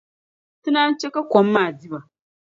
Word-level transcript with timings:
Ti 0.61 0.69
naan 0.71 0.97
chɛ 0.99 1.07
ka 1.13 1.21
kɔm 1.31 1.47
maa 1.53 1.69
di 1.79 1.87
ba. 1.91 1.99